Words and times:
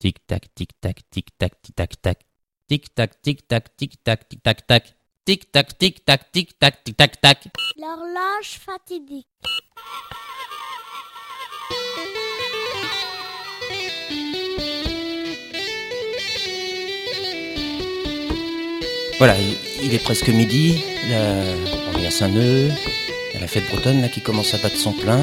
Tic-tac, 0.00 0.54
tic-tac, 0.54 1.02
tic-tac, 1.10 1.60
tic-tac-tac. 1.60 2.18
Tic-tac, 2.68 3.20
tic-tac, 3.20 3.76
tic-tac, 3.76 4.28
tic-tac-tac. 4.28 4.94
Tic-tac, 5.24 5.76
tic-tac, 5.76 6.30
tic-tac, 6.30 6.84
tic-tac-tac. 6.84 7.48
L'horloge 7.76 8.60
fatidique. 8.64 9.26
Voilà, 19.18 19.34
il 19.82 19.92
est 19.92 20.04
presque 20.04 20.28
midi. 20.28 20.80
Là, 21.10 21.42
on 21.92 21.98
est 21.98 22.06
à 22.06 22.10
Saint-Neu. 22.12 22.68
Il 22.68 23.34
y 23.34 23.36
a 23.36 23.40
la 23.40 23.48
fête 23.48 23.68
bretonne 23.68 24.00
là, 24.00 24.08
qui 24.08 24.20
commence 24.20 24.54
à 24.54 24.58
battre 24.58 24.76
son 24.76 24.92
plein. 24.92 25.22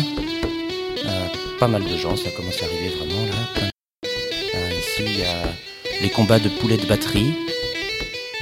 Euh, 1.06 1.28
pas 1.62 1.70
mal 1.70 1.86
de 1.86 1.96
gens, 1.96 2.18
ça 2.18 2.30
commence 2.32 2.62
à 2.62 2.66
arriver 2.66 2.90
vraiment 2.90 3.26
là. 3.28 3.70
Ici, 4.86 5.04
il 5.06 5.20
y 5.20 5.24
a 5.24 5.44
les 6.02 6.10
combats 6.10 6.40
de 6.40 6.50
poulets 6.50 6.78
de 6.78 6.86
batterie. 6.86 7.34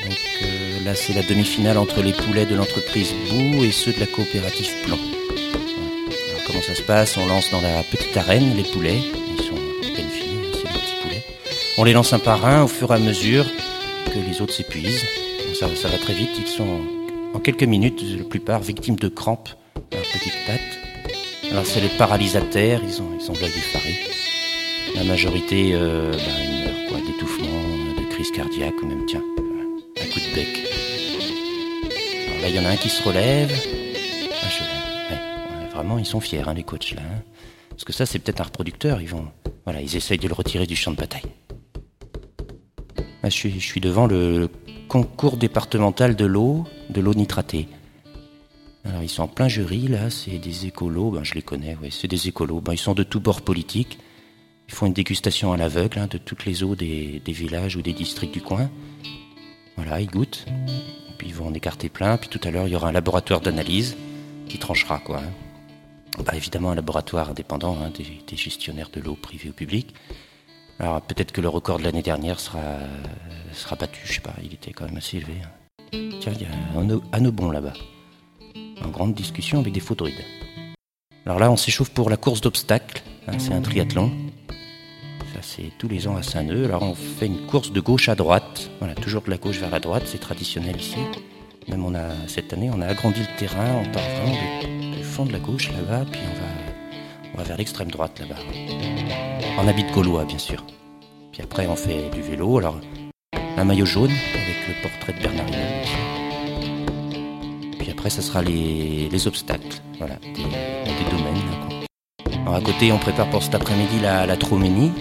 Donc 0.04 0.20
euh, 0.44 0.84
là, 0.86 0.96
c'est 0.96 1.14
la 1.14 1.24
demi-finale 1.24 1.78
entre 1.78 2.02
les 2.02 2.14
poulets 2.14 2.46
de 2.46 2.56
l'entreprise 2.56 3.14
Bou 3.30 3.64
et 3.64 3.72
ceux 3.72 3.94
de 3.94 4.00
la 4.00 4.08
coopérative 4.08 4.72
Plan. 4.84 4.98
Alors, 4.98 6.44
comment 6.46 6.62
ça 6.62 6.76
se 6.76 6.82
passe? 6.82 7.18
On 7.18 7.26
lance 7.26 7.50
dans 7.52 7.62
la 7.62 7.84
petite 7.84 8.16
arène 8.18 8.56
les 8.56 8.64
poulets. 8.64 9.00
Ils 9.38 9.44
sont 9.44 9.56
à 9.56 9.96
peine 9.96 10.10
finis, 10.10 10.48
c'est 10.54 10.74
des 10.74 10.80
petits 10.80 11.02
poulets. 11.02 11.24
On 11.78 11.84
les 11.84 11.94
lance 11.94 12.14
un 12.14 12.20
par 12.20 12.46
un 12.46 12.64
au 12.64 12.68
fur 12.68 12.92
et 12.92 12.96
à 12.96 13.00
mesure 13.00 13.46
que 14.06 14.20
les 14.20 14.42
autres 14.42 14.54
s'épuisent. 14.54 15.06
Ça, 15.54 15.68
va 15.88 15.98
très 15.98 16.14
vite. 16.14 16.32
Ils 16.38 16.48
sont 16.48 16.82
en 17.34 17.40
quelques 17.40 17.64
minutes, 17.64 18.04
la 18.18 18.26
plupart 18.26 18.62
victimes 18.62 18.98
de 18.98 19.08
crampes 19.08 19.50
à 19.92 19.96
leur 19.96 20.06
petite 20.06 20.34
patte. 20.46 21.52
Alors 21.52 21.66
c'est 21.66 21.82
les 21.82 21.90
paralysataires, 21.90 22.82
ils 22.84 23.02
ont, 23.02 23.18
ils 23.20 23.30
ont 23.30 23.34
effaré. 23.34 23.96
La 24.96 25.04
majorité 25.04 25.72
euh, 25.74 26.12
bah, 26.12 26.72
quoi, 26.90 26.98
d'étouffement, 27.00 27.48
euh, 27.48 28.02
de 28.02 28.10
crise 28.10 28.32
cardiaque 28.32 28.76
ou 28.82 28.86
même, 28.88 29.06
tiens, 29.08 29.24
un 30.02 30.06
coup 30.06 30.20
de 30.20 30.36
bec. 30.36 30.48
Alors 32.28 32.42
là, 32.42 32.50
il 32.50 32.56
y 32.56 32.60
en 32.60 32.66
a 32.66 32.70
un 32.70 32.76
qui 32.76 32.90
se 32.90 33.04
relève. 33.04 33.52
Ah, 35.12 35.76
vraiment, 35.76 35.98
ils 35.98 36.06
sont 36.06 36.20
fiers, 36.20 36.44
hein, 36.48 36.54
les 36.54 36.64
coachs, 36.64 36.92
là. 36.92 37.02
hein. 37.02 37.22
Parce 37.70 37.84
que 37.86 37.94
ça, 37.94 38.06
c'est 38.06 38.20
peut-être 38.20 38.42
un 38.42 38.46
reproducteur. 38.46 39.02
Ils 39.02 39.10
vont, 39.10 39.28
voilà, 39.66 39.82
ils 39.82 39.96
essayent 39.96 40.20
de 40.20 40.28
le 40.28 40.34
retirer 40.34 40.68
du 40.68 40.76
champ 40.76 40.92
de 40.92 40.98
bataille. 40.98 41.24
Suis, 43.30 43.52
je 43.60 43.66
suis 43.66 43.82
devant 43.82 44.06
le 44.06 44.50
concours 44.90 45.38
départemental 45.38 46.16
de 46.16 46.26
l'eau, 46.26 46.66
de 46.90 47.02
l'eau 47.02 47.14
nitratée. 47.14 47.68
Alors, 48.86 49.02
ils 49.02 49.10
sont 49.10 49.24
en 49.24 49.28
plein 49.28 49.48
jury, 49.48 49.88
là, 49.88 50.10
c'est 50.10 50.38
des 50.38 50.66
écolos, 50.68 51.10
ben, 51.12 51.24
je 51.24 51.34
les 51.34 51.42
connais, 51.42 51.78
ouais, 51.82 51.90
c'est 51.90 52.10
des 52.10 52.28
écolos. 52.28 52.60
Ben, 52.60 52.74
ils 52.74 52.78
sont 52.78 52.94
de 52.94 53.04
tous 53.04 53.22
bords 53.22 53.42
politiques. 53.42 53.98
Ils 54.74 54.76
font 54.76 54.88
une 54.88 54.94
dégustation 54.94 55.54
à 55.54 55.58
l'aveugle 55.58 56.00
hein, 56.00 56.08
de 56.10 56.18
toutes 56.18 56.46
les 56.46 56.64
eaux 56.64 56.76
des, 56.76 57.22
villages 57.28 57.76
ou 57.76 57.84
des 57.84 57.94
districts 57.94 58.34
du 58.34 58.42
coin. 58.42 58.72
Voilà, 59.76 60.02
ils 60.02 60.10
goûtent. 60.10 60.48
Et 60.48 61.14
puis 61.16 61.28
ils 61.28 61.36
vont 61.36 61.46
en 61.46 61.54
écarter 61.54 61.90
plein. 61.90 62.18
Puis 62.18 62.28
tout 62.28 62.40
à 62.44 62.50
l'heure, 62.50 62.66
il 62.66 62.72
y 62.74 62.76
aura 62.76 62.88
un 62.90 62.92
laboratoire 62.92 63.40
d'analyse 63.40 63.96
qui 64.50 64.58
tranchera, 64.58 64.98
quoi. 64.98 65.20
hein. 65.20 66.24
Bah, 66.26 66.34
évidemment, 66.36 66.72
un 66.72 66.76
laboratoire 66.76 67.30
indépendant 67.30 67.78
hein, 67.84 67.92
des, 67.96 68.36
gestionnaires 68.36 68.90
de 68.92 69.00
l'eau 69.00 69.14
privée 69.14 69.50
ou 69.50 69.54
publique. 69.54 69.94
Alors 70.80 71.00
peut-être 71.02 71.32
que 71.34 71.42
le 71.42 71.50
record 71.50 71.78
de 71.78 71.84
l'année 71.84 72.02
dernière 72.02 72.40
sera, 72.40 72.80
sera 73.52 73.76
battu, 73.76 74.02
je 74.06 74.14
sais 74.14 74.22
pas, 74.22 74.34
il 74.44 74.56
était 74.56 74.72
quand 74.72 74.86
même 74.86 74.98
assez 74.98 75.18
élevé. 75.18 75.34
Tiens, 75.92 76.34
il 76.34 76.42
y 76.42 76.46
a 76.46 76.80
un 76.80 76.90
o- 76.90 77.04
Annebon 77.12 77.52
là-bas. 77.52 77.74
En 78.84 78.90
grande 78.90 79.14
discussion 79.14 79.60
avec 79.60 79.72
des 79.72 79.80
faux 79.80 79.94
druides. 79.94 80.26
Alors 81.28 81.38
là, 81.38 81.52
on 81.52 81.58
s'échauffe 81.58 81.92
pour 81.92 82.10
la 82.10 82.18
course 82.18 82.42
d'obstacles. 82.42 83.04
c'est 83.38 83.54
un 83.54 83.62
triathlon. 83.62 84.12
C'est 85.44 85.78
tous 85.78 85.90
les 85.90 86.08
ans 86.08 86.16
à 86.16 86.24
Saint-Neu. 86.24 86.66
Alors 86.66 86.84
on 86.84 86.96
fait 86.96 87.28
une 87.28 87.46
course 87.46 87.72
de 87.72 87.82
gauche 87.82 88.08
à 88.08 88.16
droite. 88.16 88.72
Voilà, 88.80 88.96
toujours 88.96 89.22
de 89.22 89.30
la 89.30 89.38
gauche 89.38 89.60
vers 89.60 89.70
la 89.70 89.80
droite, 89.80 90.04
c'est 90.06 90.20
traditionnel 90.20 90.78
ici. 90.78 90.98
Même 91.68 91.86
on 91.86 91.94
a, 91.94 92.10
cette 92.28 92.54
année, 92.54 92.72
on 92.74 92.82
a 92.82 92.88
agrandi 92.88 93.20
le 93.20 93.38
terrain, 93.38 93.82
on 93.82 93.92
part 93.92 94.04
vraiment 94.04 94.38
du, 94.98 95.04
fond 95.04 95.26
de 95.26 95.34
la 95.34 95.40
gauche 95.40 95.70
là-bas, 95.72 96.06
puis 96.12 96.22
on 96.32 96.40
va, 96.40 97.34
on 97.34 97.38
va 97.38 97.44
vers 97.44 97.58
l'extrême 97.58 97.92
droite 97.92 98.20
là-bas. 98.20 98.40
En 99.58 99.68
habit 99.68 99.84
de 99.84 99.92
gaulois, 99.92 100.24
bien 100.26 100.38
sûr. 100.38 100.64
Puis 101.32 101.42
après, 101.42 101.68
on 101.68 101.76
fait 101.76 102.10
du 102.10 102.22
vélo. 102.22 102.58
Alors, 102.58 102.80
un 103.58 103.64
maillot 103.66 103.86
jaune 103.86 104.12
avec 104.12 104.68
le 104.68 104.82
portrait 104.82 105.14
de 105.14 105.20
Bernard. 105.20 105.46
Puis 107.80 107.92
après, 107.92 108.10
ça 108.10 108.22
sera 108.22 108.42
les, 108.42 109.10
les 109.10 109.28
obstacles. 109.28 109.82
Voilà, 110.00 110.16
des, 110.16 110.30
des 110.30 111.12
domaines. 111.12 111.86
Alors, 112.42 112.56
à 112.56 112.62
côté, 112.62 112.92
on 112.92 112.98
prépare 112.98 113.30
pour 113.30 113.44
cet 113.44 113.56
après-midi 113.56 114.00
la, 114.02 114.26
la 114.26 114.38
Troménie. 114.38 114.92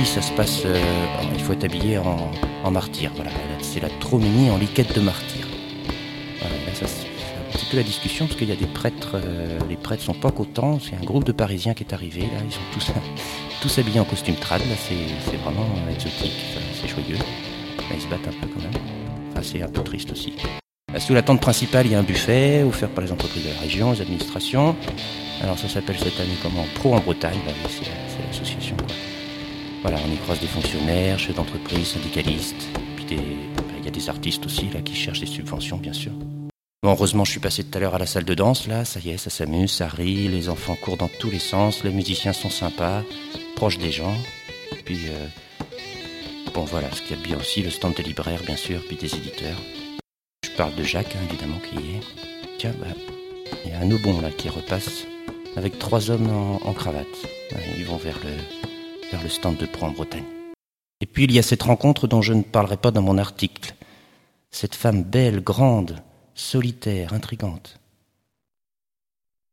Ici, 0.00 0.06
ça 0.06 0.22
se 0.22 0.32
passe. 0.32 0.62
euh, 0.64 0.80
il 1.34 1.40
faut 1.40 1.52
être 1.52 1.64
habillé 1.64 1.98
en, 1.98 2.70
martyr. 2.70 3.12
Voilà, 3.14 3.30
c'est 3.60 3.80
la 3.80 3.88
Troménie 4.00 4.50
en 4.50 4.56
liquette 4.56 4.94
de 4.94 5.00
martyr. 5.00 5.46
Voilà, 6.40 6.54
là, 6.66 6.74
ça, 6.74 6.86
c'est 6.86 7.06
un 7.06 7.52
petit 7.52 7.66
peu 7.66 7.76
la 7.76 7.82
discussion 7.82 8.26
parce 8.26 8.38
qu'il 8.38 8.48
y 8.48 8.52
a 8.52 8.56
des 8.56 8.66
prêtres. 8.66 9.12
euh, 9.14 9.58
les 9.68 9.76
prêtres 9.76 10.02
sont 10.02 10.14
pas 10.14 10.30
contents. 10.32 10.78
C'est 10.80 10.96
un 10.96 11.04
groupe 11.04 11.24
de 11.24 11.32
Parisiens 11.32 11.74
qui 11.74 11.84
est 11.84 11.92
arrivé. 11.92 12.22
Là, 12.22 12.40
ils 12.44 12.52
sont 12.52 12.60
tous, 12.72 12.90
tous 13.62 13.78
habillés 13.78 14.00
en 14.00 14.04
costume 14.04 14.34
trad. 14.34 14.60
Là, 14.62 14.74
c'est 14.78 15.36
vraiment 15.36 15.66
euh, 15.86 15.92
exotique. 15.94 16.32
C'est 16.80 16.88
joyeux. 16.88 17.16
Là, 17.16 17.94
ils 17.94 18.00
se 18.00 18.08
battent 18.08 18.26
un 18.28 18.40
peu 18.40 18.48
quand 18.52 18.62
même. 18.62 18.82
Enfin, 19.32 19.42
c'est 19.42 19.62
un 19.62 19.68
peu 19.68 19.82
triste 19.82 20.10
aussi. 20.10 20.34
Là, 20.92 20.98
Sous 20.98 21.14
la 21.14 21.22
tente 21.22 21.40
principale, 21.40 21.86
il 21.86 21.92
y 21.92 21.94
a 21.94 21.98
un 22.00 22.04
buffet 22.04 22.64
offert 22.64 22.88
par 22.88 23.04
les 23.04 23.12
entreprises 23.12 23.44
de 23.44 23.50
la 23.50 23.60
région, 23.60 23.92
les 23.92 24.00
administrations. 24.00 24.74
Alors 25.42 25.58
ça 25.58 25.68
s'appelle 25.68 25.98
cette 25.98 26.18
année 26.18 26.36
comment? 26.42 26.64
Pro 26.74 26.94
en 26.94 27.00
Bretagne, 27.00 27.38
bah 27.44 27.52
c'est 27.68 28.22
l'association. 28.26 28.76
Voilà, 29.84 29.98
on 30.02 30.10
y 30.10 30.16
croise 30.16 30.40
des 30.40 30.46
fonctionnaires, 30.46 31.18
chefs 31.18 31.34
d'entreprise, 31.36 31.88
syndicalistes, 31.88 32.70
puis 32.96 33.04
des- 33.04 33.36
il 33.78 33.84
y 33.84 33.88
a 33.88 33.90
des 33.90 34.08
artistes 34.08 34.46
aussi 34.46 34.70
là 34.70 34.80
qui 34.80 34.94
cherchent 34.94 35.20
des 35.20 35.26
subventions, 35.26 35.76
bien 35.76 35.92
sûr. 35.92 36.12
Bon, 36.82 36.92
heureusement, 36.92 37.26
je 37.26 37.32
suis 37.32 37.40
passé 37.40 37.64
tout 37.64 37.76
à 37.76 37.80
l'heure 37.82 37.94
à 37.94 37.98
la 37.98 38.06
salle 38.06 38.24
de 38.24 38.32
danse, 38.32 38.66
là, 38.66 38.86
ça 38.86 38.98
y 39.00 39.10
est, 39.10 39.18
ça 39.18 39.28
s'amuse, 39.28 39.70
ça 39.72 39.86
rit, 39.86 40.28
les 40.28 40.48
enfants 40.48 40.74
courent 40.74 40.96
dans 40.96 41.10
tous 41.20 41.28
les 41.30 41.38
sens, 41.38 41.84
les 41.84 41.90
musiciens 41.90 42.32
sont 42.32 42.48
sympas, 42.48 43.02
proches 43.56 43.76
des 43.76 43.92
gens. 43.92 44.14
Puis, 44.86 45.00
euh, 45.08 45.26
bon, 46.54 46.64
voilà, 46.64 46.90
ce 46.92 47.02
qu'il 47.02 47.18
y 47.18 47.20
a 47.20 47.22
bien 47.22 47.36
aussi, 47.36 47.62
le 47.62 47.68
stand 47.68 47.92
des 47.92 48.02
libraires, 48.04 48.42
bien 48.46 48.56
sûr, 48.56 48.80
puis 48.88 48.96
des 48.96 49.14
éditeurs. 49.14 49.58
Je 50.46 50.50
parle 50.56 50.74
de 50.76 50.82
Jacques, 50.82 51.14
hein, 51.14 51.26
évidemment, 51.28 51.58
qui 51.58 51.76
est. 51.76 52.00
Tiens, 52.56 52.74
bah, 52.80 52.86
il 53.66 53.70
y 53.70 53.74
a 53.74 53.80
un 53.80 53.90
Aubon, 53.90 54.22
là, 54.22 54.30
qui 54.30 54.48
repasse 54.48 55.04
avec 55.56 55.78
trois 55.78 56.10
hommes 56.10 56.30
en, 56.30 56.72
cravate. 56.72 57.06
Ils 57.76 57.84
vont 57.84 57.98
vers 57.98 58.18
le, 58.24 58.32
vers 59.10 59.22
le 59.22 59.28
stand 59.28 59.56
de 59.56 59.66
Pro 59.66 59.86
en 59.86 59.90
Bretagne. 59.90 60.24
Et 61.00 61.06
puis, 61.06 61.24
il 61.24 61.32
y 61.32 61.38
a 61.38 61.42
cette 61.42 61.62
rencontre 61.62 62.06
dont 62.06 62.22
je 62.22 62.32
ne 62.32 62.42
parlerai 62.42 62.76
pas 62.76 62.90
dans 62.90 63.02
mon 63.02 63.18
article. 63.18 63.74
Cette 64.50 64.74
femme 64.74 65.02
belle, 65.02 65.40
grande, 65.40 66.02
solitaire, 66.34 67.12
intrigante. 67.12 67.78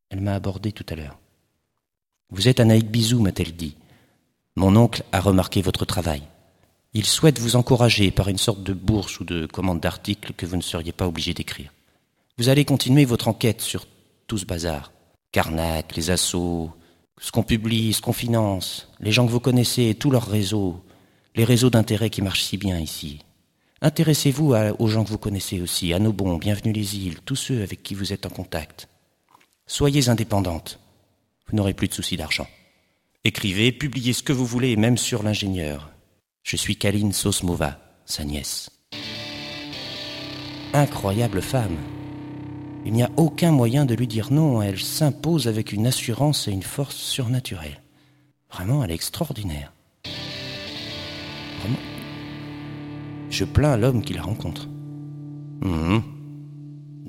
Elle 0.09 0.21
m'a 0.21 0.35
abordé 0.35 0.71
tout 0.71 0.85
à 0.89 0.95
l'heure. 0.95 1.17
Vous 2.29 2.47
êtes 2.47 2.59
Anaïk 2.59 2.89
Bizou, 2.89 3.19
m'a-t-elle 3.21 3.55
dit. 3.55 3.75
Mon 4.55 4.75
oncle 4.75 5.03
a 5.11 5.19
remarqué 5.19 5.61
votre 5.61 5.85
travail. 5.85 6.23
Il 6.93 7.05
souhaite 7.05 7.39
vous 7.39 7.55
encourager 7.55 8.11
par 8.11 8.27
une 8.27 8.37
sorte 8.37 8.63
de 8.63 8.73
bourse 8.73 9.19
ou 9.19 9.23
de 9.23 9.45
commande 9.45 9.79
d'articles 9.79 10.33
que 10.33 10.45
vous 10.45 10.57
ne 10.57 10.61
seriez 10.61 10.91
pas 10.91 11.07
obligé 11.07 11.33
d'écrire. 11.33 11.71
Vous 12.37 12.49
allez 12.49 12.65
continuer 12.65 13.05
votre 13.05 13.27
enquête 13.27 13.61
sur 13.61 13.85
tout 14.27 14.37
ce 14.37 14.45
bazar. 14.45 14.91
Carnac, 15.31 15.95
les 15.95 16.09
assauts, 16.09 16.71
ce 17.21 17.31
qu'on 17.31 17.43
publie, 17.43 17.93
ce 17.93 18.01
qu'on 18.01 18.13
finance, 18.13 18.89
les 18.99 19.11
gens 19.11 19.25
que 19.25 19.31
vous 19.31 19.39
connaissez, 19.39 19.95
tous 19.95 20.09
leurs 20.09 20.27
réseaux, 20.27 20.83
les 21.35 21.45
réseaux 21.45 21.69
d'intérêt 21.69 22.09
qui 22.09 22.21
marchent 22.21 22.43
si 22.43 22.57
bien 22.57 22.79
ici. 22.79 23.19
Intéressez-vous 23.81 24.53
aux 24.79 24.87
gens 24.87 25.03
que 25.03 25.09
vous 25.09 25.17
connaissez 25.17 25.61
aussi, 25.61 25.93
à 25.93 25.99
nos 25.99 26.11
bons, 26.11 26.37
bienvenue 26.37 26.73
les 26.73 26.97
îles, 26.97 27.19
tous 27.23 27.35
ceux 27.35 27.61
avec 27.61 27.83
qui 27.83 27.93
vous 27.93 28.11
êtes 28.11 28.25
en 28.25 28.29
contact. 28.29 28.89
Soyez 29.67 30.09
indépendante. 30.09 30.79
Vous 31.47 31.55
n'aurez 31.55 31.73
plus 31.73 31.87
de 31.87 31.93
soucis 31.93 32.17
d'argent. 32.17 32.47
Écrivez, 33.23 33.71
publiez 33.71 34.13
ce 34.13 34.23
que 34.23 34.33
vous 34.33 34.45
voulez, 34.45 34.75
même 34.75 34.97
sur 34.97 35.21
l'ingénieur. 35.21 35.91
Je 36.43 36.57
suis 36.57 36.75
Kaline 36.75 37.13
Sosmova, 37.13 37.79
sa 38.05 38.23
nièce. 38.23 38.71
Incroyable 40.73 41.41
femme. 41.41 41.77
Il 42.83 42.93
n'y 42.93 43.03
a 43.03 43.11
aucun 43.15 43.51
moyen 43.51 43.85
de 43.85 43.93
lui 43.93 44.07
dire 44.07 44.31
non, 44.31 44.61
elle 44.61 44.79
s'impose 44.79 45.47
avec 45.47 45.71
une 45.71 45.85
assurance 45.85 46.47
et 46.47 46.51
une 46.51 46.63
force 46.63 46.95
surnaturelle. 46.95 47.81
Vraiment, 48.51 48.83
elle 48.83 48.91
est 48.91 48.95
extraordinaire. 48.95 49.71
Vraiment. 51.59 51.77
Je 53.29 53.45
plains 53.45 53.77
l'homme 53.77 54.03
qui 54.03 54.13
la 54.13 54.23
rencontre. 54.23 54.67
Mhm. 55.61 56.01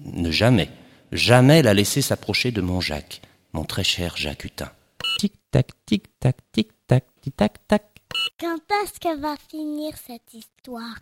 Ne 0.04 0.30
jamais, 0.30 0.68
jamais 1.10 1.62
la 1.62 1.74
laisser 1.74 2.02
s'approcher 2.02 2.50
de 2.52 2.60
mon 2.60 2.80
Jacques, 2.80 3.22
mon 3.54 3.64
très 3.64 3.84
cher 3.84 4.16
Jacques 4.16 4.44
Hutin. 4.44 4.70
Tic-tac, 5.18 5.68
tic-tac, 5.86 6.36
tic-tac, 6.52 7.06
tic-tac-tac. 7.22 7.84
Quand 8.38 8.60
est-ce 8.82 9.00
que 9.00 9.18
va 9.18 9.36
finir 9.48 9.94
cette 9.96 10.34
histoire? 10.34 10.98